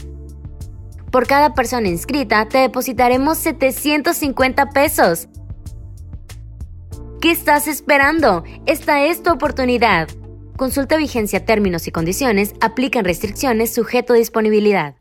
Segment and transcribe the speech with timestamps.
[1.10, 5.28] Por cada persona inscrita, te depositaremos 750 pesos.
[7.22, 8.44] ¿Qué estás esperando?
[8.66, 10.06] Esta es tu oportunidad.
[10.58, 14.96] Consulta vigencia, términos y condiciones, aplican restricciones, sujeto a disponibilidad.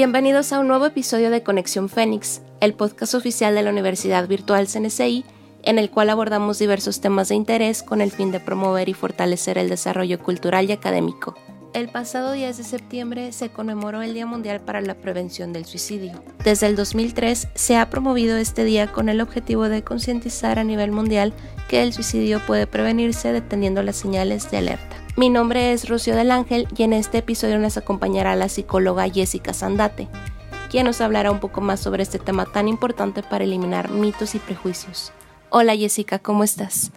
[0.00, 4.66] Bienvenidos a un nuevo episodio de Conexión Fénix, el podcast oficial de la Universidad Virtual
[4.66, 5.26] CNCI,
[5.62, 9.58] en el cual abordamos diversos temas de interés con el fin de promover y fortalecer
[9.58, 11.34] el desarrollo cultural y académico.
[11.74, 16.24] El pasado 10 de septiembre se conmemoró el Día Mundial para la Prevención del Suicidio.
[16.42, 20.92] Desde el 2003 se ha promovido este día con el objetivo de concientizar a nivel
[20.92, 21.34] mundial
[21.68, 24.96] que el suicidio puede prevenirse deteniendo las señales de alerta.
[25.20, 29.52] Mi nombre es Rocío del Ángel y en este episodio nos acompañará la psicóloga Jessica
[29.52, 30.08] Sandate,
[30.70, 34.38] quien nos hablará un poco más sobre este tema tan importante para eliminar mitos y
[34.38, 35.12] prejuicios.
[35.50, 36.90] Hola Jessica, ¿cómo estás?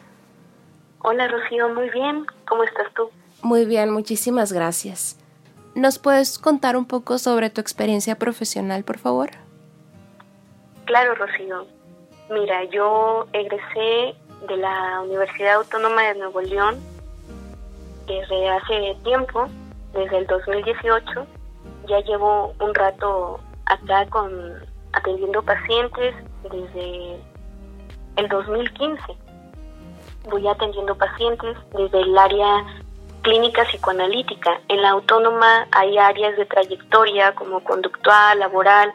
[1.00, 2.26] Hola Rocío, muy bien.
[2.48, 3.10] ¿Cómo estás tú?
[3.42, 5.20] Muy bien, muchísimas gracias.
[5.76, 9.32] ¿Nos puedes contar un poco sobre tu experiencia profesional, por favor?
[10.86, 11.68] Claro, Rocío.
[12.30, 14.16] Mira, yo egresé
[14.48, 16.93] de la Universidad Autónoma de Nuevo León
[18.08, 19.48] desde hace tiempo,
[19.94, 21.28] desde el 2018.
[21.88, 24.32] Ya llevo un rato acá con
[24.94, 27.20] atendiendo pacientes desde
[28.16, 29.04] el 2015.
[30.30, 32.66] Voy atendiendo pacientes desde el área
[33.24, 34.62] clínica psicoanalítica.
[34.68, 38.94] En la autónoma hay áreas de trayectoria como conductual, laboral,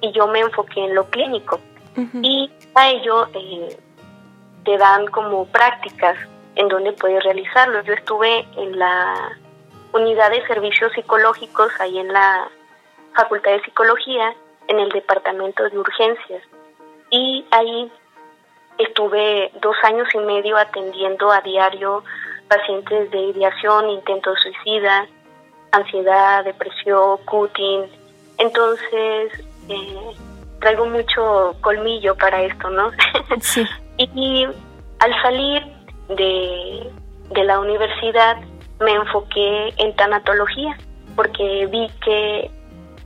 [0.00, 1.60] y yo me enfoqué en lo clínico.
[2.22, 3.78] Y a ello eh,
[4.64, 6.18] te dan como prácticas
[6.56, 7.82] en donde puedes realizarlo.
[7.82, 9.38] Yo estuve en la
[9.92, 12.48] unidad de servicios psicológicos, ahí en la
[13.14, 14.34] Facultad de Psicología,
[14.68, 16.42] en el departamento de urgencias.
[17.10, 17.90] Y ahí
[18.78, 22.02] estuve dos años y medio atendiendo a diario
[22.48, 25.06] pacientes de ideación, intento suicida,
[25.72, 27.84] ansiedad, depresión, cutting.
[28.38, 29.32] Entonces,
[29.68, 30.16] eh,
[30.60, 32.90] traigo mucho colmillo para esto, ¿no?
[33.40, 33.66] Sí.
[33.98, 34.46] y,
[34.98, 35.65] al salir
[36.08, 36.90] de,
[37.30, 38.36] de la universidad
[38.80, 40.76] me enfoqué en tanatología,
[41.14, 42.50] porque vi que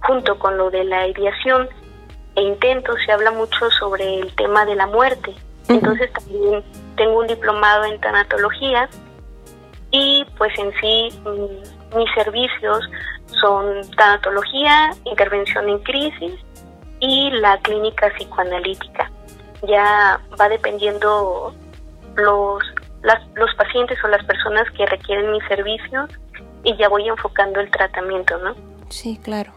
[0.03, 1.69] junto con lo de la ideación
[2.35, 5.35] e intento se habla mucho sobre el tema de la muerte.
[5.69, 6.65] Entonces también
[6.97, 8.89] tengo un diplomado en tanatología
[9.93, 11.21] y pues en sí
[11.97, 12.89] mis servicios
[13.41, 16.35] son tanatología, intervención en crisis
[17.01, 19.11] y la clínica psicoanalítica.
[19.63, 21.55] Ya va dependiendo
[22.17, 22.63] los,
[23.35, 26.11] los pacientes o las personas que requieren mis servicios
[26.65, 28.55] y ya voy enfocando el tratamiento, ¿no?
[28.89, 29.53] Sí, claro.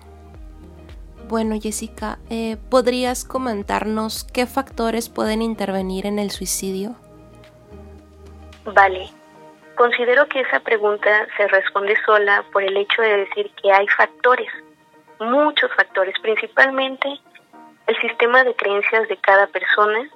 [1.28, 6.96] Bueno, Jessica, eh, ¿podrías comentarnos qué factores pueden intervenir en el suicidio?
[8.66, 9.10] Vale,
[9.76, 14.50] Considero que esa pregunta se responde sola por el hecho de decir que hay factores,
[15.20, 17.20] muchos factores, principalmente
[17.88, 20.08] el sistema de creencias de cada persona,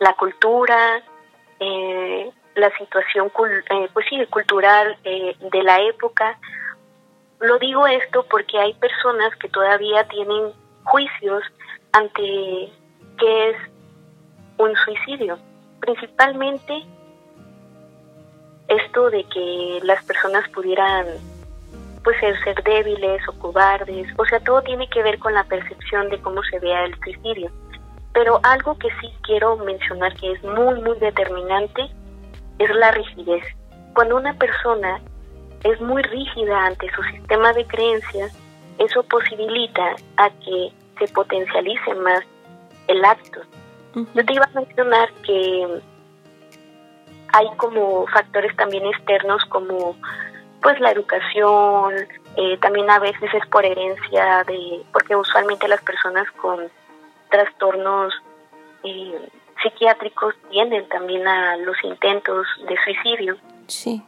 [0.00, 1.02] la cultura,
[1.60, 6.38] eh, la situación eh, pues sí, cultural eh, de la época.
[7.40, 10.52] Lo digo esto porque hay personas que todavía tienen
[10.84, 11.42] juicios
[11.92, 12.72] ante
[13.18, 13.56] qué es
[14.58, 15.38] un suicidio,
[15.80, 16.84] principalmente
[18.68, 21.06] esto de que las personas pudieran
[22.04, 26.20] pues ser, débiles o cobardes, o sea, todo tiene que ver con la percepción de
[26.20, 27.50] cómo se vea el suicidio.
[28.12, 31.90] Pero algo que sí quiero mencionar que es muy, muy determinante
[32.60, 33.42] es la rigidez.
[33.94, 35.00] Cuando una persona
[35.64, 38.36] es muy rígida ante su sistema de creencias,
[38.78, 42.20] eso posibilita a que se potencialice más
[42.86, 43.40] el acto.
[44.14, 45.80] Yo te iba a mencionar que
[47.32, 49.96] hay como factores también externos como
[50.62, 51.94] pues la educación,
[52.36, 56.70] eh, también a veces es por herencia de, porque usualmente las personas con
[57.30, 58.12] trastornos
[58.84, 59.28] eh,
[59.62, 63.36] psiquiátricos tienden también a los intentos de suicidio.
[63.66, 64.02] Sí.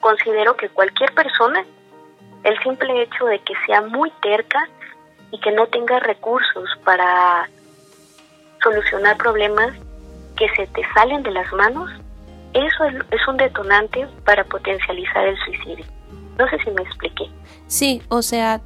[0.00, 1.64] considero que cualquier persona
[2.44, 4.68] El simple hecho de que sea muy terca
[5.32, 7.48] y que no tenga recursos para
[8.62, 9.74] solucionar problemas
[10.36, 11.90] que se te salen de las manos,
[12.54, 15.84] eso es, un detonante para potencializar el suicidio.
[16.38, 17.28] No sé si me expliqué.
[17.66, 18.60] Sí, o sea,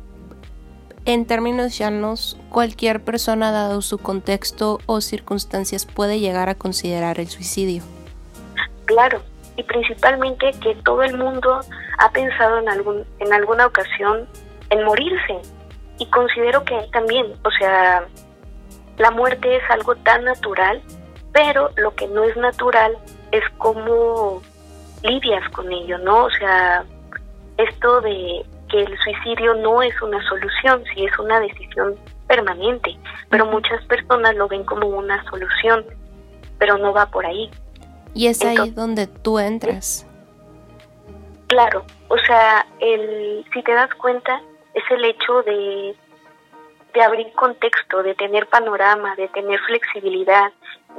[1.04, 7.28] en términos llanos, cualquier persona dado su contexto o circunstancias puede llegar a considerar el
[7.28, 7.82] suicidio.
[8.84, 9.22] Claro,
[9.56, 11.60] y principalmente que todo el mundo
[11.99, 14.26] ha pensado en algún en alguna ocasión
[14.70, 15.40] en morirse
[15.99, 18.06] y considero que también, o sea,
[18.99, 20.82] la muerte es algo tan natural,
[21.32, 22.96] pero lo que no es natural
[23.31, 24.43] es cómo
[25.02, 26.25] lidias con ello, ¿no?
[26.25, 26.84] O sea,
[27.56, 31.94] esto de que el suicidio no es una solución, sí es una decisión
[32.26, 32.96] permanente,
[33.28, 35.84] pero muchas personas lo ven como una solución,
[36.58, 37.50] pero no va por ahí.
[38.14, 40.06] Y es ahí donde tú entras.
[41.48, 44.40] Claro, o sea, el, si te das cuenta,
[44.72, 45.94] es el hecho de,
[46.94, 50.50] de abrir contexto, de tener panorama, de tener flexibilidad,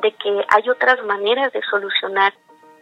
[0.04, 2.34] de que hay otras maneras de solucionar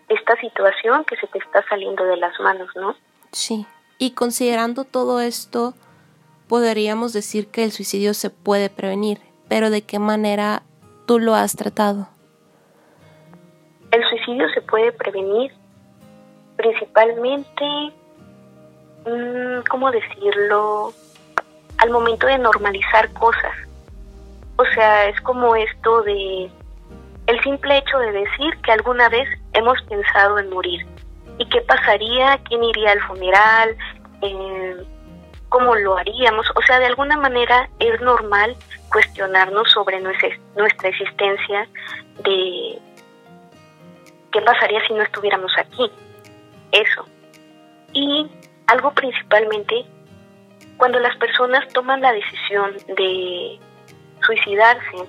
[0.10, 2.96] esta situación que se te está saliendo de las manos, ¿no?
[3.32, 3.66] Sí,
[4.02, 5.76] y considerando todo esto,
[6.50, 10.64] podríamos decir que el suicidio se puede prevenir, pero ¿de qué manera
[11.06, 12.08] tú lo has tratado?
[13.92, 15.52] El suicidio se puede prevenir
[16.56, 17.64] principalmente,
[19.06, 20.94] mm, ¿cómo decirlo?
[21.78, 23.54] Al momento de normalizar cosas.
[24.56, 26.50] O sea, es como esto de
[27.28, 30.88] el simple hecho de decir que alguna vez hemos pensado en morir.
[31.38, 32.40] ¿Y qué pasaría?
[32.48, 33.76] ¿Quién iría al funeral?
[34.22, 34.86] Eh,
[35.50, 36.46] ¿Cómo lo haríamos?
[36.56, 38.56] O sea, de alguna manera es normal
[38.90, 41.68] cuestionarnos sobre nuestra, nuestra existencia
[42.24, 42.80] de
[44.32, 45.92] qué pasaría si no estuviéramos aquí.
[46.72, 47.06] Eso.
[47.92, 48.30] Y
[48.68, 49.86] algo principalmente,
[50.78, 53.60] cuando las personas toman la decisión de
[54.26, 55.06] suicidarse,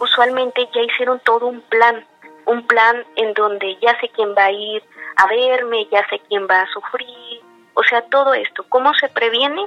[0.00, 2.04] usualmente ya hicieron todo un plan,
[2.46, 4.82] un plan en donde ya sé quién va a ir
[5.16, 7.31] a verme, ya sé quién va a sufrir,
[7.74, 8.64] o sea, todo esto.
[8.68, 9.66] ¿Cómo se previene?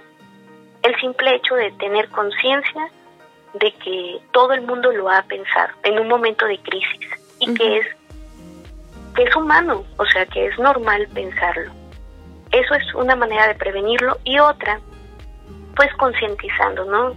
[0.83, 2.89] El simple hecho de tener conciencia
[3.53, 7.09] de que todo el mundo lo ha pensado en un momento de crisis
[7.39, 7.87] y que es
[9.15, 11.71] que es humano, o sea, que es normal pensarlo.
[12.51, 14.81] Eso es una manera de prevenirlo y otra,
[15.75, 17.15] pues concientizando, ¿no?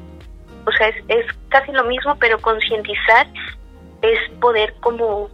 [0.64, 3.26] O sea, es, casi lo mismo, pero concientizar
[4.02, 5.28] es poder como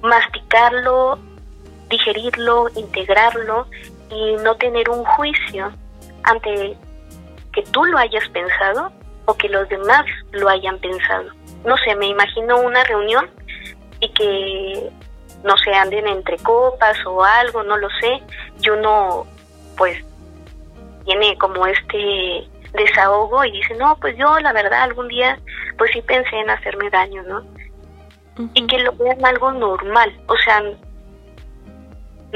[0.00, 1.18] masticarlo,
[1.88, 3.66] digerirlo, integrarlo
[4.10, 5.72] y no tener un juicio
[6.24, 6.76] ante
[7.52, 8.92] que tú lo hayas pensado
[9.24, 11.30] o que los demás lo hayan pensado.
[11.64, 13.28] No sé, me imagino una reunión
[14.00, 14.90] y que
[15.42, 18.22] no se anden entre copas o algo, no lo sé.
[18.60, 19.26] Yo no,
[19.76, 20.04] pues,
[21.04, 25.38] tiene como este desahogo y dice, no, pues yo la verdad algún día
[25.78, 27.42] pues sí pensé en hacerme daño, ¿no?
[28.54, 30.62] Y que lo vean algo normal, o sea,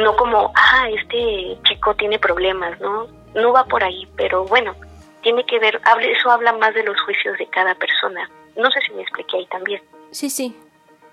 [0.00, 3.06] no como, ah, este chico tiene problemas, ¿no?
[3.35, 4.75] No va por ahí, pero bueno,
[5.23, 8.29] tiene que ver, eso habla más de los juicios de cada persona.
[8.56, 9.82] No sé si me expliqué ahí también.
[10.11, 10.56] Sí, sí,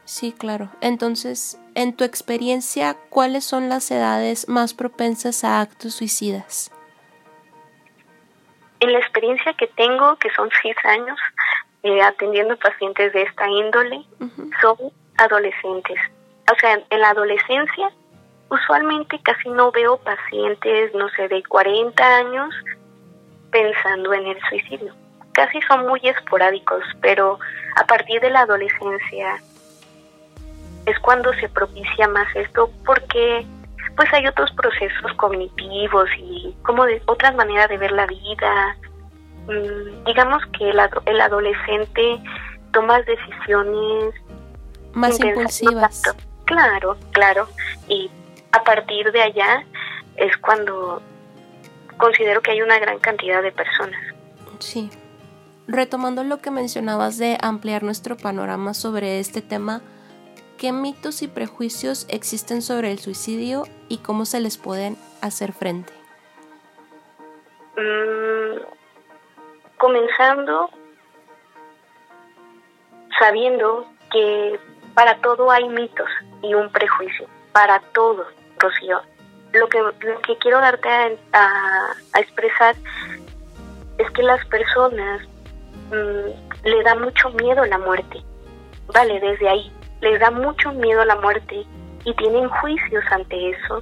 [0.06, 0.70] sí, claro.
[0.82, 6.72] Entonces, en tu experiencia, ¿cuáles son las edades más propensas a actos suicidas?
[8.80, 11.20] En la experiencia que tengo, que son seis años,
[11.84, 14.02] eh, atendiendo pacientes de esta índole,
[14.62, 14.78] son
[15.18, 16.00] adolescentes.
[16.52, 17.92] O sea, en la adolescencia,
[18.50, 22.54] usualmente casi no veo pacientes, no sé, de 40 años
[23.52, 24.94] pensando en el suicidio.
[25.34, 27.40] Casi son muy esporádicos, pero
[27.76, 29.42] a partir de la adolescencia
[30.86, 33.46] es cuando se propicia más esto porque
[33.96, 38.78] pues hay otros procesos cognitivos y como de otras maneras de ver la vida.
[39.48, 42.20] Mm, digamos que el, el adolescente
[42.72, 44.14] toma decisiones
[44.94, 46.04] más impulsivas.
[46.46, 47.48] Claro, claro.
[47.88, 48.10] Y
[48.52, 49.66] a partir de allá
[50.16, 51.02] es cuando
[51.98, 54.00] considero que hay una gran cantidad de personas.
[54.60, 54.90] Sí.
[55.68, 59.82] Retomando lo que mencionabas de ampliar nuestro panorama sobre este tema,
[60.58, 65.94] ¿Qué mitos y prejuicios existen sobre el suicidio y cómo se les pueden hacer frente?
[67.76, 68.62] Mm,
[69.78, 70.72] comenzando
[73.20, 74.60] sabiendo que
[74.96, 76.10] para todo hay mitos
[76.42, 77.28] y un prejuicio,
[77.58, 78.24] para todo,
[78.60, 79.02] Rocío.
[79.52, 80.88] Lo que, lo que quiero darte
[81.34, 81.88] a,
[82.20, 82.76] expresar
[83.98, 85.24] es que las personas
[85.90, 88.22] mm, le da mucho miedo la muerte,
[88.94, 89.72] vale, desde ahí,
[90.02, 91.66] les da mucho miedo a la muerte
[92.06, 93.82] y tienen juicios ante eso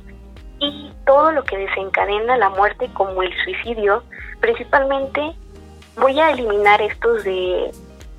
[0.60, 4.04] y todo lo que desencadena la muerte como el suicidio,
[4.40, 5.36] principalmente
[5.98, 7.72] voy a eliminar estos de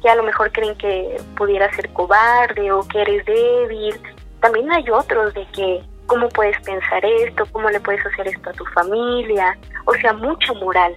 [0.02, 3.98] que a lo mejor creen que pudiera ser cobarde o que eres débil.
[4.46, 8.52] También hay otros de que cómo puedes pensar esto, cómo le puedes hacer esto a
[8.52, 10.94] tu familia, o sea, mucha moral.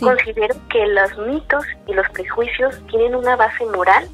[0.00, 4.08] Considero que los mitos y los prejuicios tienen una base moral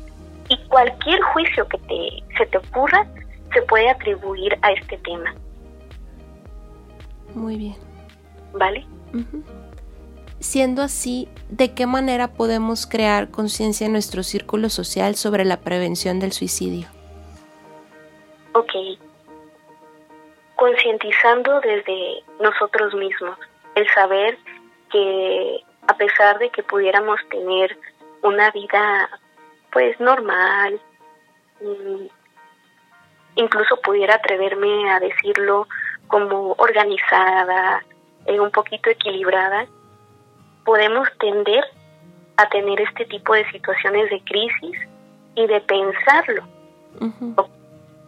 [0.48, 3.06] y cualquier juicio que te, se te ocurra
[3.52, 5.32] se puede atribuir a este tema.
[7.32, 7.76] Muy bien.
[8.54, 8.84] ¿Vale?
[10.40, 16.18] Siendo así, ¿de qué manera podemos crear conciencia en nuestro círculo social sobre la prevención
[16.18, 16.93] del suicidio?
[18.54, 18.72] Ok.
[20.56, 23.36] Concientizando desde nosotros mismos,
[23.74, 24.38] el saber
[24.90, 27.76] que a pesar de que pudiéramos tener
[28.22, 29.10] una vida
[29.72, 30.80] pues normal,
[31.60, 32.06] mm,
[33.34, 35.66] incluso pudiera atreverme a decirlo
[36.06, 37.84] como organizada,
[38.26, 39.66] eh, un poquito equilibrada,
[40.64, 41.64] podemos tender
[42.36, 44.78] a tener este tipo de situaciones de crisis
[45.34, 46.44] y de pensarlo.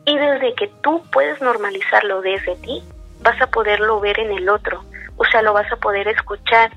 [0.06, 2.82] Y desde que tú puedes normalizarlo desde ti,
[3.20, 4.84] vas a poderlo ver en el otro,
[5.16, 6.70] o sea, lo vas a poder escuchar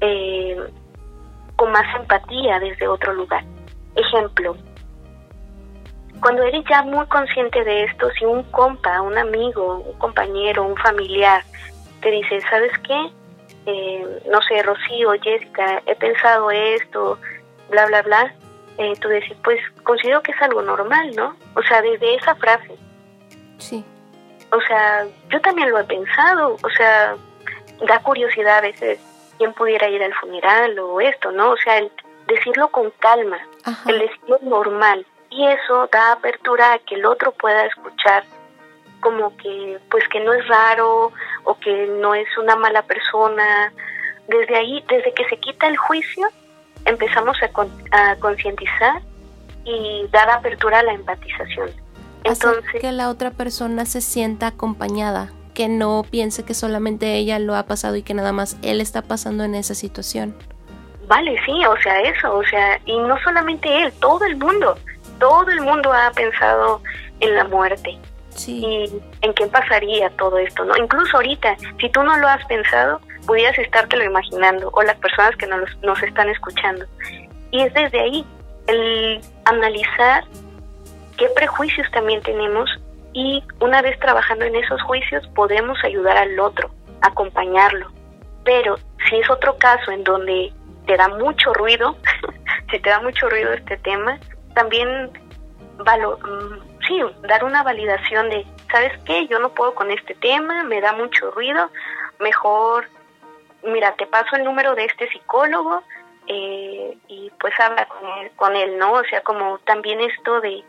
[0.00, 0.56] eh,
[1.56, 3.44] con más empatía desde otro lugar.
[3.94, 4.56] Ejemplo,
[6.20, 10.76] cuando eres ya muy consciente de esto, si un compa, un amigo, un compañero, un
[10.76, 11.42] familiar
[12.00, 13.10] te dice, ¿sabes qué?
[13.66, 17.18] Eh, no sé, Rocío, Jessica, he pensado esto,
[17.70, 18.34] bla, bla, bla,
[18.80, 21.36] eh, tú decís, pues considero que es algo normal, ¿no?
[21.54, 22.76] O sea, desde esa frase.
[23.58, 23.84] Sí.
[24.52, 27.14] O sea, yo también lo he pensado, o sea,
[27.86, 28.98] da curiosidad a veces
[29.36, 31.50] quién pudiera ir al funeral o esto, ¿no?
[31.50, 31.92] O sea, el
[32.26, 33.38] decirlo con calma,
[33.86, 38.24] el decirlo normal, y eso da apertura a que el otro pueda escuchar
[39.00, 41.12] como que pues que no es raro
[41.44, 43.72] o que no es una mala persona.
[44.26, 46.28] Desde ahí, desde que se quita el juicio,
[46.84, 49.02] empezamos a, concientizar
[49.64, 51.70] y dar apertura a la empatización.
[52.24, 57.56] Entonces, que la otra persona se sienta acompañada, que no piense que solamente ella lo
[57.56, 60.34] ha pasado y que nada más él está pasando en esa situación.
[61.06, 64.78] Vale, sí, o sea, eso, o sea, y no solamente él, todo el mundo,
[65.18, 66.82] todo el mundo ha pensado
[67.20, 67.98] en la muerte.
[68.46, 70.74] Y en qué pasaría todo esto, ¿no?
[70.76, 75.46] Incluso ahorita, si tú no lo has pensado, pudieras estártelo imaginando, o las personas que
[75.46, 76.86] nos, nos están escuchando.
[77.50, 78.24] Y es desde ahí,
[78.66, 80.24] el analizar
[81.16, 82.70] qué prejuicios también tenemos
[83.12, 86.70] y una vez trabajando en esos juicios podemos ayudar al otro,
[87.02, 87.90] acompañarlo.
[88.44, 90.52] Pero si es otro caso en donde
[90.86, 91.96] te da mucho ruido,
[92.70, 94.18] si te da mucho ruido este tema,
[94.54, 95.10] también
[95.78, 99.26] mm, sí, dar una validación de, ¿sabes qué?
[99.26, 101.70] Yo no puedo con este tema, me da mucho ruido,
[102.18, 102.86] mejor,
[103.62, 105.82] mira, te paso el número de este psicólogo
[106.26, 108.92] eh, y pues habla con él, con él, ¿no?
[108.92, 110.62] O sea, como también esto de,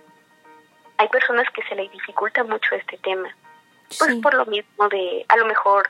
[0.97, 3.29] hay personas que se les dificulta mucho este tema,
[3.97, 5.89] pues por lo mismo de, a lo mejor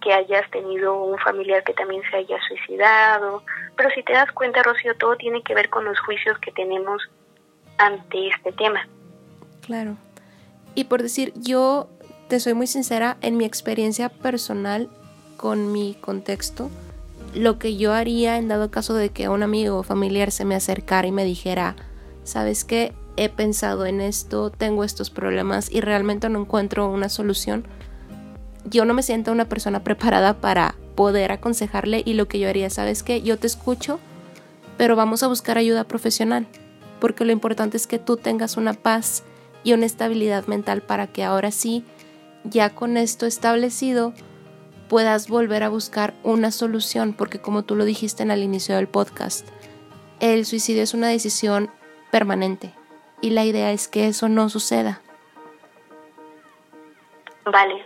[0.00, 3.44] que hayas tenido un familiar que también se haya suicidado,
[3.76, 7.02] pero si te das cuenta, Rocío, todo tiene que ver con los juicios que tenemos
[7.78, 8.86] ante este tema.
[9.64, 9.96] Claro.
[10.74, 11.88] Y por decir, yo
[12.28, 14.88] te soy muy sincera, en mi experiencia personal,
[15.38, 16.68] con mi contexto,
[17.34, 20.54] lo que yo haría en dado caso de que un amigo o familiar se me
[20.54, 21.76] acercara y me dijera,
[22.24, 22.92] ¿sabes qué?
[23.16, 27.64] He pensado en esto, tengo estos problemas y realmente no encuentro una solución
[28.70, 32.70] yo no me siento una persona preparada para poder aconsejarle y lo que yo haría,
[32.70, 33.22] ¿sabes qué?
[33.22, 33.98] Yo te escucho,
[34.76, 36.46] pero vamos a buscar ayuda profesional,
[37.00, 39.22] porque lo importante es que tú tengas una paz
[39.64, 41.84] y una estabilidad mental para que ahora sí,
[42.44, 44.12] ya con esto establecido,
[44.88, 48.88] puedas volver a buscar una solución, porque como tú lo dijiste en el inicio del
[48.88, 49.48] podcast,
[50.20, 51.70] el suicidio es una decisión
[52.10, 52.72] permanente
[53.20, 55.00] y la idea es que eso no suceda.
[57.44, 57.84] Vale,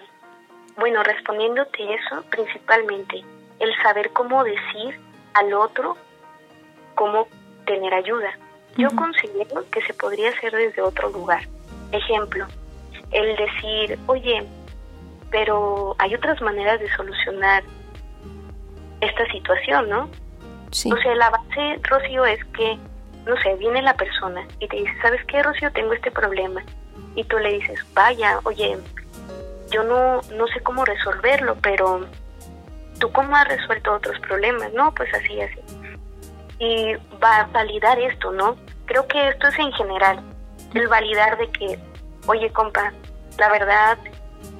[0.76, 3.22] bueno, respondiéndote eso, principalmente
[3.60, 4.98] el saber cómo decir
[5.34, 5.96] al otro
[6.94, 7.28] cómo
[7.66, 8.36] tener ayuda.
[8.76, 11.42] Yo considero que se podría hacer desde otro lugar.
[11.92, 12.46] Ejemplo,
[13.12, 14.46] el decir, oye,
[15.32, 17.64] pero hay otras maneras de solucionar
[19.00, 20.08] esta situación, ¿no?
[20.70, 20.92] Sí.
[20.92, 22.78] O sea, la base, Rocío, es que,
[23.26, 25.72] no sé, viene la persona y te dice, ¿sabes qué, Rocío?
[25.72, 26.62] Tengo este problema.
[27.16, 28.78] Y tú le dices, vaya, oye,
[29.70, 32.06] yo no, no sé cómo resolverlo, pero
[33.00, 34.94] tú cómo has resuelto otros problemas, ¿no?
[34.94, 35.60] Pues así, así.
[36.58, 38.56] Y va a validar esto, ¿no?
[38.84, 40.20] Creo que esto es en general,
[40.74, 41.78] el validar de que,
[42.26, 42.92] oye, compa,
[43.38, 43.98] la verdad,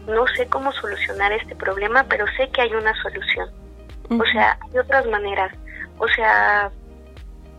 [0.07, 3.51] no sé cómo solucionar este problema, pero sé que hay una solución.
[4.11, 5.53] O sea, hay otras maneras.
[5.99, 6.71] O sea,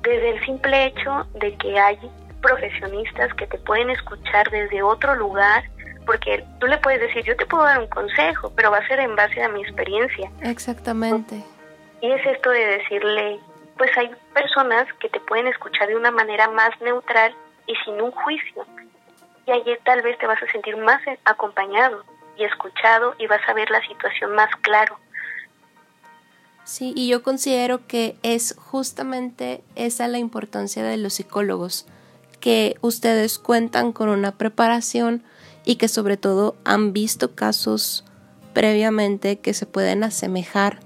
[0.01, 1.97] desde el simple hecho de que hay
[2.41, 5.63] profesionistas que te pueden escuchar desde otro lugar,
[6.05, 8.99] porque tú le puedes decir, yo te puedo dar un consejo, pero va a ser
[8.99, 10.29] en base a mi experiencia.
[10.41, 11.41] Exactamente.
[12.01, 13.39] Y es esto de decirle,
[13.77, 17.33] pues hay personas que te pueden escuchar de una manera más neutral
[17.65, 18.65] y sin un juicio.
[19.45, 22.03] Y allí tal vez te vas a sentir más acompañado
[22.37, 24.97] y escuchado y vas a ver la situación más claro.
[26.63, 31.85] Sí, y yo considero que es justamente esa la importancia de los psicólogos,
[32.39, 35.23] que ustedes cuentan con una preparación
[35.65, 38.05] y que sobre todo han visto casos
[38.53, 40.79] previamente que se pueden asemejar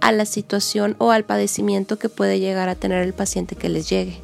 [0.00, 3.88] a la situación o al padecimiento que puede llegar a tener el paciente que les
[3.88, 4.20] llegue.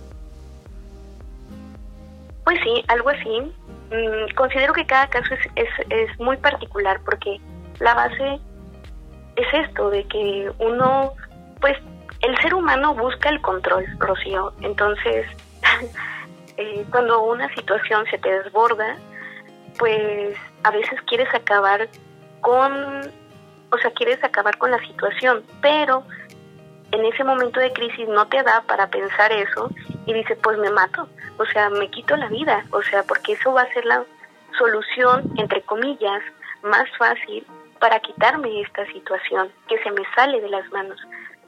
[2.44, 3.52] Pues sí, algo así.
[3.90, 7.40] Mm, considero que cada caso es, es, muy particular porque
[7.80, 8.38] la base
[9.36, 11.14] es esto, de que uno,
[11.60, 11.76] pues
[12.20, 14.52] el ser humano busca el control, Rocío.
[14.60, 15.26] Entonces,
[16.56, 18.96] eh, cuando una situación se te desborda,
[19.78, 21.88] pues a veces quieres acabar
[22.42, 22.72] con,
[23.72, 26.04] o sea, quieres acabar con la situación, pero
[26.92, 29.70] en ese momento de crisis no te da para pensar eso
[30.06, 33.52] y dices, pues me mato, o sea, me quito la vida, o sea, porque eso
[33.52, 34.04] va a ser la
[34.58, 36.22] solución, entre comillas,
[36.62, 37.46] más fácil
[37.78, 40.98] para quitarme esta situación que se me sale de las manos.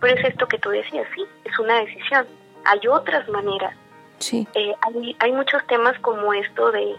[0.00, 2.26] Pero es esto que tú decías, sí, es una decisión.
[2.64, 3.74] Hay otras maneras.
[4.18, 4.46] Sí.
[4.54, 6.96] Eh, hay, hay muchos temas como esto de,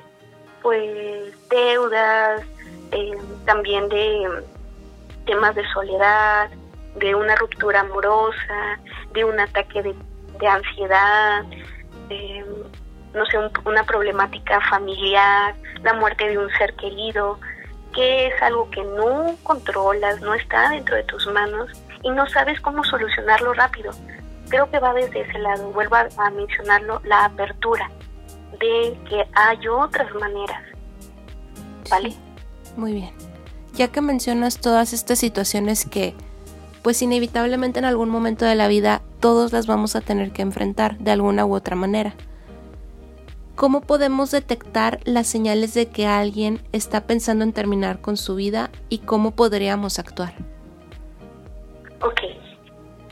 [0.61, 2.41] pues, deudas,
[2.91, 4.43] eh, también de
[5.25, 6.49] temas de soledad,
[6.95, 8.79] de una ruptura amorosa,
[9.13, 9.95] de un ataque de,
[10.39, 11.43] de ansiedad,
[13.13, 17.39] no sé, una problemática familiar, la muerte de un ser querido
[17.93, 21.69] que es algo que no controlas, no está dentro de tus manos
[22.01, 23.91] y no sabes cómo solucionarlo rápido.
[24.49, 27.89] Creo que va desde ese lado, vuelvo a, mencionarlo, la apertura
[28.59, 30.61] de que hay otras maneras.
[31.89, 32.13] ¿Vale?
[32.75, 33.11] muy bien.
[33.73, 36.15] Ya que mencionas todas estas situaciones que,
[36.81, 40.97] pues inevitablemente en algún momento de la vida, todos las vamos a tener que enfrentar
[40.97, 42.13] de alguna u otra manera.
[43.55, 48.69] ¿Cómo podemos detectar las señales de que alguien está pensando en terminar con su vida
[48.89, 50.33] y cómo podríamos actuar?
[52.01, 52.19] Ok,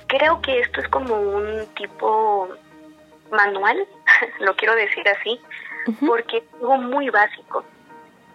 [0.07, 2.49] creo que esto es como un tipo
[3.31, 3.77] manual,
[4.41, 5.39] lo quiero decir así,
[6.05, 7.63] porque es algo muy básico.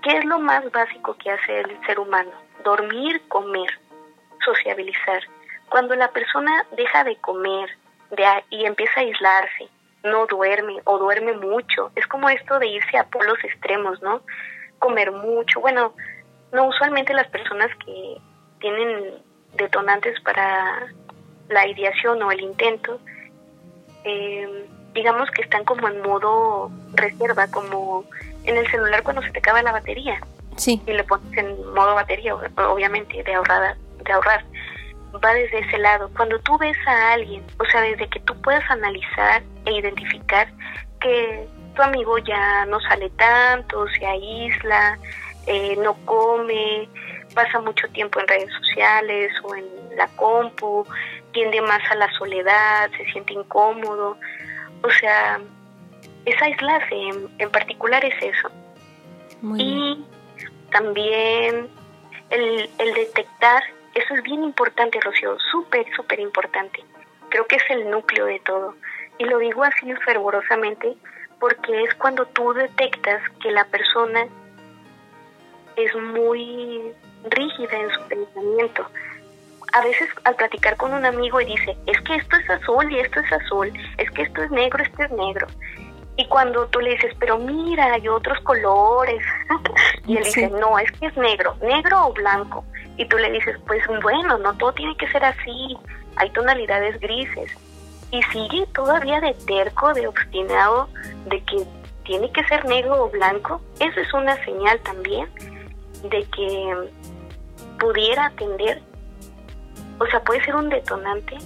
[0.02, 2.30] ¿Qué es lo más básico que hace el ser humano?
[2.64, 3.68] Dormir, comer,
[4.42, 5.20] sociabilizar.
[5.68, 7.68] Cuando la persona deja de comer
[8.10, 9.68] de, y empieza a aislarse,
[10.04, 11.90] no duerme o duerme mucho.
[11.94, 14.22] Es como esto de irse a polos extremos, ¿no?
[14.78, 15.60] Comer mucho.
[15.60, 15.94] Bueno,
[16.52, 18.18] no usualmente las personas que
[18.60, 19.14] tienen
[19.54, 20.86] detonantes para
[21.48, 23.00] la ideación o el intento,
[24.04, 28.04] eh, digamos que están como en modo reserva, como
[28.44, 30.20] en el celular cuando se te acaba la batería.
[30.56, 30.80] Sí.
[30.86, 34.44] Y le pones en modo batería, obviamente, de ahorrada, de ahorrar
[35.14, 36.10] va desde ese lado.
[36.16, 40.48] Cuando tú ves a alguien, o sea, desde que tú puedas analizar e identificar
[41.00, 44.98] que tu amigo ya no sale tanto, se aísla,
[45.46, 46.88] eh, no come,
[47.34, 49.64] pasa mucho tiempo en redes sociales o en
[49.96, 50.86] la compu,
[51.32, 54.16] tiende más a la soledad, se siente incómodo.
[54.82, 55.38] O sea,
[56.24, 58.50] es aislarse, en, en particular es eso.
[59.56, 60.04] y
[60.70, 61.68] también
[62.30, 63.62] el, el detectar
[63.96, 66.84] eso es bien importante, Rocío, súper, súper importante.
[67.30, 68.74] Creo que es el núcleo de todo.
[69.18, 70.94] Y lo digo así fervorosamente
[71.40, 74.26] porque es cuando tú detectas que la persona
[75.76, 76.92] es muy
[77.24, 78.86] rígida en su pensamiento.
[79.72, 83.00] A veces al platicar con un amigo y dice, es que esto es azul y
[83.00, 85.46] esto es azul, es que esto es negro, esto es negro.
[86.16, 89.22] Y cuando tú le dices, pero mira, hay otros colores,
[90.06, 92.64] y él dice, no, es que es negro, negro o blanco.
[92.96, 95.76] Y tú le dices, pues bueno, no todo tiene que ser así,
[96.16, 97.52] hay tonalidades grises.
[98.10, 100.88] Y sigue todavía de terco, de obstinado,
[101.26, 101.66] de que
[102.04, 103.60] tiene que ser negro o blanco.
[103.80, 105.28] Eso es una señal también
[106.02, 106.90] de que
[107.78, 108.80] pudiera atender,
[109.98, 111.36] o sea, puede ser un detonante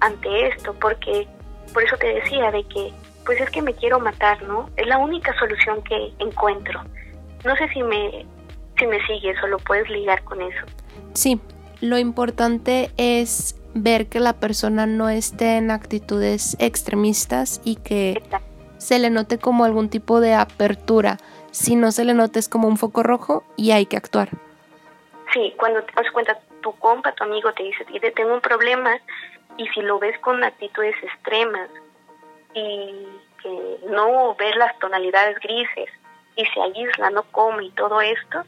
[0.00, 1.28] ante esto, porque
[1.72, 2.92] por eso te decía de que,
[3.26, 4.70] pues es que me quiero matar, ¿no?
[4.76, 6.80] Es la única solución que encuentro.
[7.44, 8.24] No sé si me,
[8.78, 10.64] si me sigues o lo puedes ligar con eso.
[11.12, 11.40] Sí,
[11.80, 18.22] lo importante es ver que la persona no esté en actitudes extremistas y que
[18.78, 21.18] se le note como algún tipo de apertura.
[21.50, 24.30] Si no se le nota es como un foco rojo y hay que actuar.
[25.34, 27.84] Sí, cuando te das cuenta, tu compa, tu amigo te dice,
[28.14, 28.96] tengo un problema,
[29.58, 31.68] y si lo ves con actitudes extremas
[32.56, 33.06] y
[33.42, 35.90] que no ves las tonalidades grises
[36.36, 38.44] y se aísla, no come y todo esto,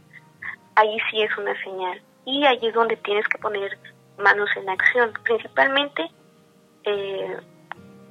[0.76, 2.00] ahí sí es una señal.
[2.24, 3.78] Y ahí es donde tienes que poner
[4.18, 5.12] manos en acción.
[5.24, 6.10] Principalmente,
[6.84, 7.36] eh,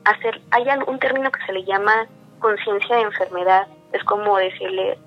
[0.06, 2.08] hacer, hay un término que se le llama
[2.40, 3.68] conciencia de enfermedad.
[3.92, 4.98] Es como decirle,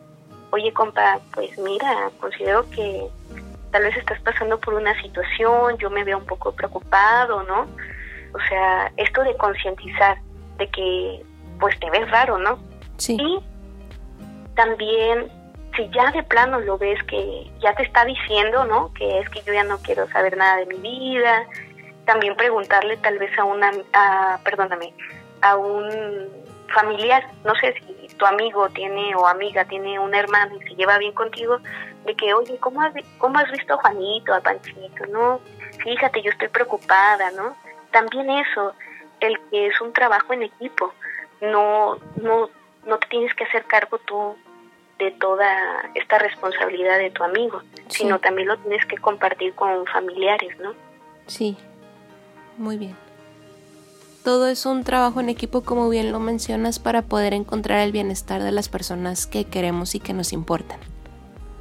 [0.51, 3.07] oye compa, pues mira, considero que
[3.71, 7.67] tal vez estás pasando por una situación, yo me veo un poco preocupado, ¿no?
[8.33, 10.19] O sea, esto de concientizar
[10.61, 11.23] de que
[11.59, 12.59] pues te ves raro, ¿no?
[12.99, 13.17] Sí.
[13.21, 13.41] Y
[14.55, 15.29] también
[15.77, 18.93] si ya de plano lo ves que ya te está diciendo, ¿no?
[18.95, 21.47] Que es que yo ya no quiero saber nada de mi vida,
[22.05, 24.93] también preguntarle tal vez a una, a, perdóname,
[25.43, 25.89] a un
[26.75, 30.99] familiar, no sé si tu amigo tiene o amiga tiene un hermano y se lleva
[30.99, 31.59] bien contigo,
[32.05, 35.07] de que, oye, ¿cómo has, cómo has visto a Juanito, a Panchito?
[35.11, 35.41] No,
[35.83, 37.55] fíjate, yo estoy preocupada, ¿no?
[37.93, 38.75] También eso,
[39.21, 40.93] el que es un trabajo en equipo,
[41.41, 42.51] no, no,
[42.87, 44.37] no te tienes que hacer cargo tú
[44.99, 45.49] de toda
[45.95, 50.75] esta responsabilidad de tu amigo, sino también lo tienes que compartir con familiares, ¿no?
[51.27, 51.57] Sí,
[52.59, 52.95] muy bien.
[54.23, 58.43] Todo es un trabajo en equipo, como bien lo mencionas, para poder encontrar el bienestar
[58.43, 60.79] de las personas que queremos y que nos importan.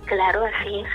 [0.06, 0.88] Claro, así es.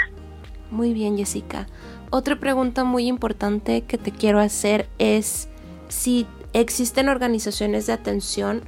[0.70, 1.66] Muy bien, Jessica.
[2.10, 5.48] Otra pregunta muy importante que te quiero hacer es
[5.88, 8.62] si existen organizaciones de atención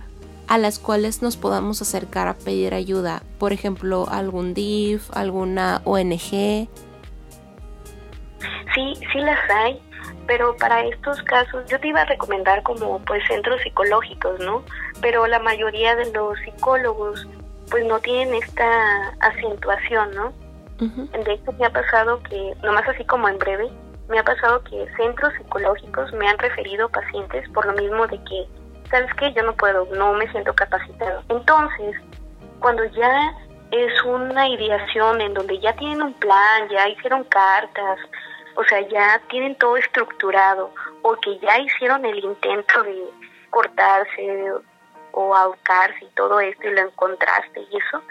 [0.49, 6.69] a las cuales nos podamos acercar a pedir ayuda, por ejemplo, algún DIF, alguna ONG.
[8.75, 9.81] Sí, sí las hay,
[10.27, 14.63] pero para estos casos yo te iba a recomendar como pues centros psicológicos, ¿no?
[15.01, 17.27] Pero la mayoría de los psicólogos
[17.71, 20.33] pues no tienen esta acentuación, ¿no?
[20.79, 23.71] De hecho me ha pasado que, nomás así como en breve,
[24.09, 28.47] me ha pasado que centros psicológicos me han referido pacientes por lo mismo de que,
[28.91, 29.33] ¿sabes qué?
[29.33, 31.23] Yo no puedo, no me siento capacitado.
[31.29, 31.97] Entonces,
[32.61, 33.35] cuando ya
[33.73, 37.99] es una ideación en donde ya tienen un plan, ya hicieron cartas,
[38.57, 43.03] o sea, ya tienen todo estructurado o que ya hicieron el intento de
[43.51, 44.53] cortarse
[45.13, 48.03] o ahorcarse y todo esto y lo encontraste y eso,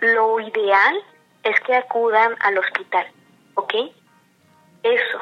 [0.00, 1.02] lo ideal
[1.42, 3.06] es que acudan al hospital,
[3.54, 3.74] ¿ok?
[4.82, 5.18] Eso.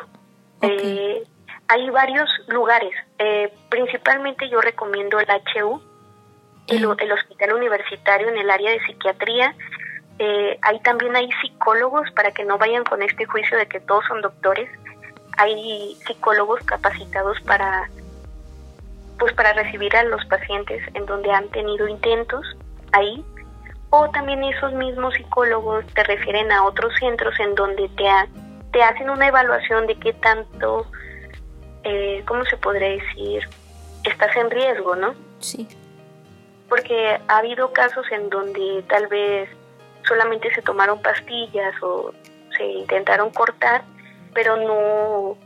[0.63, 1.23] Eh,
[1.69, 5.81] hay varios lugares, eh, principalmente yo recomiendo el HU,
[6.67, 9.55] el, el Hospital Universitario en el área de psiquiatría,
[10.19, 14.05] eh, ahí también hay psicólogos para que no vayan con este juicio de que todos
[14.07, 14.69] son doctores.
[15.37, 17.89] Hay psicólogos capacitados para
[19.19, 22.45] pues para recibir a los pacientes en donde han tenido intentos
[22.93, 23.25] ahí.
[23.91, 28.05] O también esos mismos psicólogos te refieren a otros centros en donde te,
[28.73, 30.87] te hacen una evaluación de qué tanto,
[31.85, 33.49] eh, ¿cómo se podría decir?
[34.05, 35.15] Estás en riesgo, ¿no?
[35.41, 35.69] Sí.
[36.69, 39.49] Porque ha habido casos en donde tal vez
[40.07, 42.13] solamente se tomaron pastillas o
[42.57, 43.83] se intentaron cortar,
[44.35, 45.37] pero no,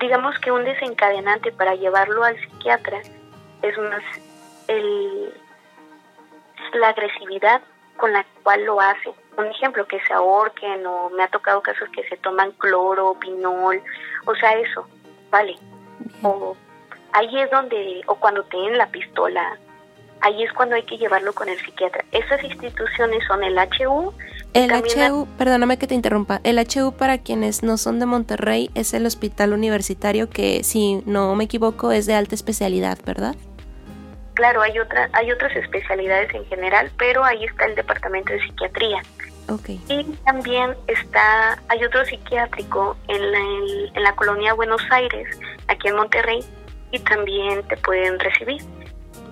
[0.00, 3.00] digamos que un desencadenante para llevarlo al psiquiatra
[3.62, 4.02] es más
[4.68, 5.32] el,
[6.74, 7.62] la agresividad
[7.96, 9.12] con la cual lo hace.
[9.36, 13.82] Un ejemplo, que se ahorquen o me ha tocado casos que se toman cloro, pinol,
[14.26, 14.86] o sea, eso,
[15.30, 15.56] vale.
[16.22, 16.56] O
[17.14, 19.58] ahí es donde, o cuando tienen la pistola,
[20.20, 22.04] ahí es cuando hay que llevarlo con el psiquiatra.
[22.12, 24.12] Esas instituciones son el HU.
[24.52, 28.94] El HU, perdóname que te interrumpa, el HU para quienes no son de Monterrey es
[28.94, 33.34] el hospital universitario que, si no me equivoco, es de alta especialidad, ¿verdad?
[34.34, 39.00] Claro, hay, otra, hay otras especialidades en general, pero ahí está el departamento de psiquiatría.
[39.48, 39.80] Okay.
[39.88, 43.38] Y también está, hay otro psiquiátrico en la,
[43.94, 46.44] en la colonia Buenos Aires, aquí en Monterrey,
[46.90, 48.62] y también te pueden recibir.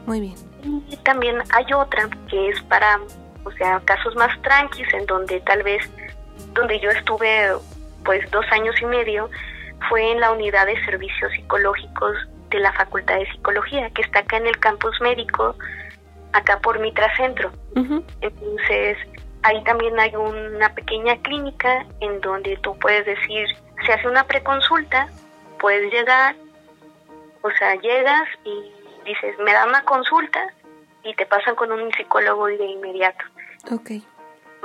[0.07, 0.35] Muy bien.
[0.89, 3.01] Y también hay otra que es para,
[3.45, 5.89] o sea, casos más tranquis, en donde tal vez,
[6.53, 7.51] donde yo estuve
[8.05, 9.31] pues dos años y medio,
[9.89, 12.17] fue en la unidad de servicios psicológicos
[12.53, 15.57] de la Facultad de Psicología, que está acá en el campus médico,
[16.33, 17.51] acá por Mitra Centro.
[17.75, 18.99] Entonces,
[19.43, 23.49] ahí también hay una pequeña clínica en donde tú puedes decir,
[23.87, 25.09] se hace una preconsulta,
[25.59, 26.37] puedes llegar,
[27.43, 28.73] o sea, llegas y
[29.05, 30.41] dices, me da una consulta
[31.03, 33.25] y te pasan con un psicólogo de inmediato.
[33.71, 33.91] Ok.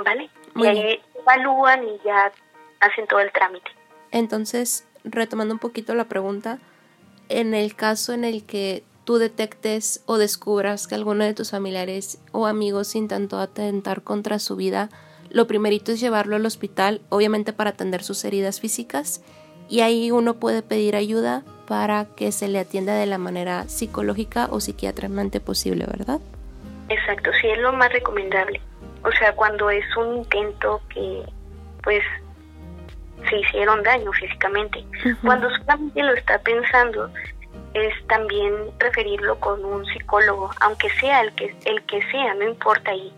[0.04, 0.30] ¿Vale?
[0.54, 2.32] y ahí evalúan y ya
[2.80, 3.70] hacen todo el trámite.
[4.10, 6.58] Entonces, retomando un poquito la pregunta,
[7.28, 12.20] en el caso en el que tú detectes o descubras que alguno de tus familiares
[12.32, 14.90] o amigos intentó atentar contra su vida,
[15.30, 19.22] lo primerito es llevarlo al hospital, obviamente para atender sus heridas físicas,
[19.68, 24.48] y ahí uno puede pedir ayuda para que se le atienda de la manera psicológica
[24.50, 26.20] o psiquiátricamente posible, ¿verdad?
[26.88, 28.60] Exacto, sí, es lo más recomendable.
[29.04, 31.22] O sea, cuando es un intento que,
[31.82, 32.02] pues,
[33.28, 34.84] se hicieron daño físicamente.
[35.22, 37.10] Cuando solamente lo está pensando,
[37.74, 42.90] es también referirlo con un psicólogo, aunque sea el que el que sea, no importa
[42.90, 43.12] ahí.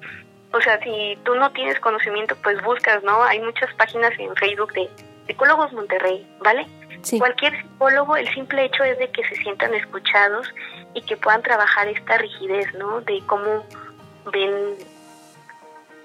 [0.53, 3.23] O sea, si tú no tienes conocimiento, pues buscas, ¿no?
[3.23, 4.89] Hay muchas páginas en Facebook de
[5.27, 6.67] Psicólogos Monterrey, ¿vale?
[7.19, 10.53] Cualquier psicólogo, el simple hecho es de que se sientan escuchados
[10.93, 13.01] y que puedan trabajar esta rigidez, ¿no?
[13.03, 13.65] De cómo
[14.33, 14.75] ven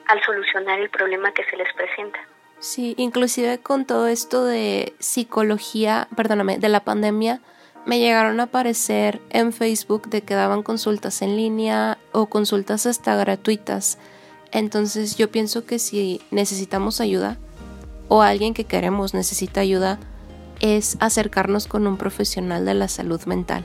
[0.07, 2.19] al solucionar el problema que se les presenta.
[2.59, 7.41] Sí, inclusive con todo esto de psicología, perdóname, de la pandemia,
[7.85, 13.15] me llegaron a aparecer en Facebook de que daban consultas en línea o consultas hasta
[13.15, 13.99] gratuitas.
[14.51, 17.37] Entonces yo pienso que si necesitamos ayuda
[18.07, 19.99] o alguien que queremos necesita ayuda,
[20.61, 23.63] es acercarnos con un profesional de la salud mental.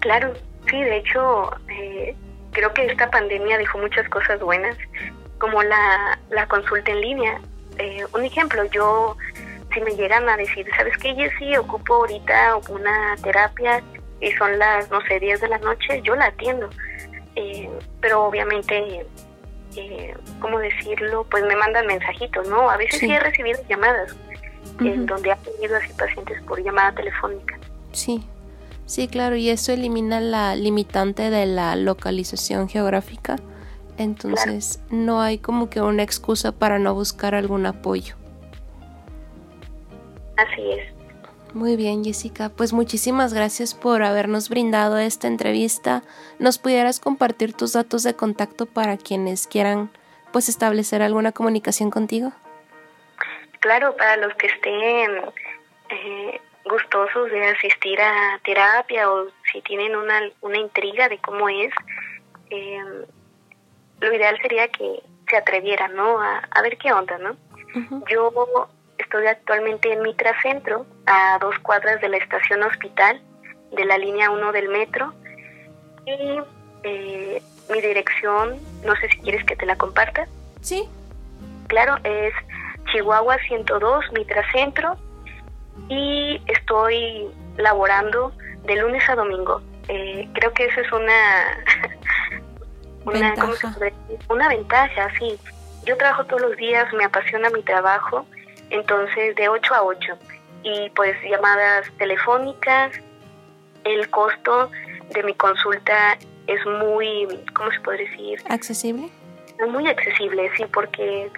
[0.00, 0.32] Claro,
[0.68, 2.16] sí, de hecho, eh,
[2.52, 4.76] creo que esta pandemia dejó muchas cosas buenas,
[5.38, 7.40] como la, la consulta en línea.
[7.78, 9.16] Eh, un ejemplo, yo,
[9.72, 13.82] si me llegan a decir, ¿sabes qué, sí Ocupo ahorita una terapia
[14.20, 16.68] y son las, no sé, 10 de la noche, yo la atiendo.
[17.36, 17.70] Eh,
[18.00, 19.06] pero obviamente,
[19.76, 21.24] eh, ¿cómo decirlo?
[21.30, 22.68] Pues me mandan mensajitos, ¿no?
[22.68, 24.16] A veces sí, he recibido llamadas,
[24.80, 27.58] en donde ha tenido así pacientes por llamada telefónica.
[27.92, 28.26] Sí,
[28.88, 33.36] Sí, claro, y eso elimina la limitante de la localización geográfica.
[33.98, 38.14] Entonces no hay como que una excusa para no buscar algún apoyo.
[40.36, 40.92] Así es.
[41.52, 42.50] Muy bien, Jessica.
[42.50, 46.02] Pues muchísimas gracias por habernos brindado esta entrevista.
[46.38, 49.90] ¿Nos pudieras compartir tus datos de contacto para quienes quieran
[50.32, 52.32] pues establecer alguna comunicación contigo?
[53.60, 55.10] Claro, para los que estén
[55.90, 61.72] eh, gustosos de asistir a terapia o si tienen una, una intriga de cómo es,
[62.50, 62.80] eh,
[64.00, 66.20] lo ideal sería que se atrevieran, ¿no?
[66.20, 67.36] A, ver qué onda, ¿no?
[68.10, 68.32] Yo
[68.98, 73.20] estoy actualmente en Mitra Centro, a dos cuadras de la estación hospital
[73.72, 75.12] de la línea 1 del metro.
[76.06, 76.40] Y
[76.82, 80.26] eh, mi dirección, no sé si quieres que te la comparta.
[80.62, 80.88] Sí.
[81.68, 82.32] Claro, es
[82.90, 84.96] Chihuahua 102, Mitra Centro,
[85.88, 88.32] y estoy laborando
[88.64, 89.60] de lunes a domingo.
[89.88, 91.64] Eh, creo que eso es una
[93.08, 93.74] una ventaja.
[94.28, 95.38] una ventaja, sí.
[95.84, 98.26] Yo trabajo todos los días, me apasiona mi trabajo,
[98.70, 100.18] entonces de 8 a 8
[100.62, 102.92] y pues llamadas telefónicas,
[103.84, 104.70] el costo
[105.10, 108.42] de mi consulta es muy, ¿cómo se puede decir?
[108.48, 109.08] Accesible.
[109.68, 111.30] Muy accesible, sí, porque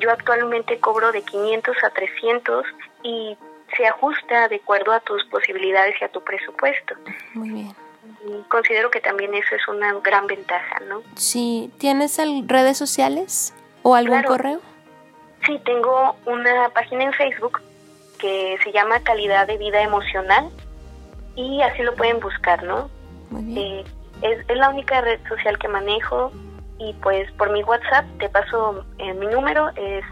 [0.00, 2.66] yo actualmente cobro de 500 a 300
[3.02, 3.36] y
[3.76, 6.94] se ajusta de acuerdo a tus posibilidades y a tu presupuesto.
[7.34, 7.87] Muy bien.
[8.48, 11.02] Considero que también eso es una gran ventaja, ¿no?
[11.14, 11.70] Sí.
[11.78, 14.60] ¿Tienes redes sociales o algún correo?
[15.46, 17.60] Sí, tengo una página en Facebook
[18.18, 20.50] que se llama Calidad de Vida Emocional
[21.36, 22.90] y así lo pueden buscar, ¿no?
[23.30, 23.58] Muy bien.
[23.58, 23.84] Eh,
[24.22, 26.32] es, es, la única red social que manejo
[26.78, 30.04] y pues por mi WhatsApp te paso eh, mi número es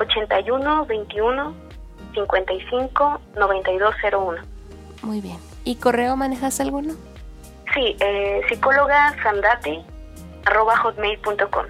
[0.00, 1.54] 81 21
[2.14, 4.42] 55 9201.
[5.02, 5.38] Muy bien.
[5.64, 6.94] ¿Y correo manejas alguno?
[7.74, 9.14] Sí, eh, psicóloga
[10.82, 11.66] hotmail.com.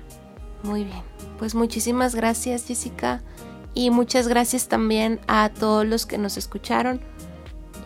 [0.63, 1.03] Muy bien.
[1.39, 3.23] Pues muchísimas gracias Jessica
[3.75, 7.01] y muchas gracias también a todos los que nos escucharon.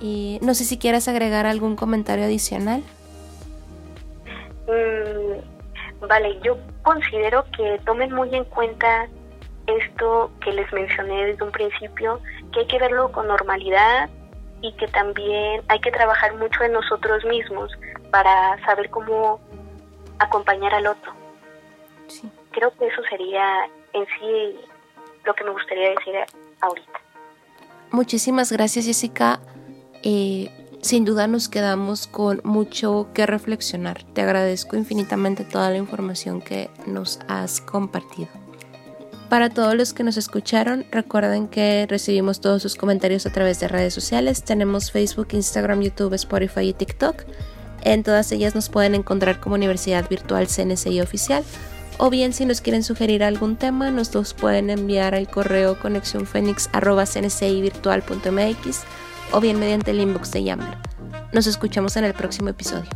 [0.00, 2.82] Y no sé si quieras agregar algún comentario adicional.
[4.66, 9.08] Mm, vale, yo considero que tomen muy en cuenta
[9.66, 12.20] esto que les mencioné desde un principio,
[12.52, 14.10] que hay que verlo con normalidad
[14.64, 17.70] y que también hay que trabajar mucho en nosotros mismos
[18.10, 19.38] para saber cómo
[20.18, 21.12] acompañar al otro.
[22.50, 24.58] Creo que eso sería en sí
[25.24, 26.14] lo que me gustaría decir
[26.62, 27.00] ahorita.
[27.90, 29.40] Muchísimas gracias Jessica.
[30.02, 30.48] Eh,
[30.80, 34.02] sin duda nos quedamos con mucho que reflexionar.
[34.14, 38.43] Te agradezco infinitamente toda la información que nos has compartido.
[39.28, 43.68] Para todos los que nos escucharon, recuerden que recibimos todos sus comentarios a través de
[43.68, 44.44] redes sociales.
[44.44, 47.24] Tenemos Facebook, Instagram, YouTube, Spotify y TikTok.
[47.82, 51.42] En todas ellas nos pueden encontrar como Universidad Virtual CNCI Oficial.
[51.98, 55.78] O bien si nos quieren sugerir algún tema, nos los pueden enviar al correo
[57.62, 58.80] virtual.mx
[59.32, 60.76] o bien mediante el inbox de Yammer.
[61.32, 62.88] Nos escuchamos en el próximo episodio.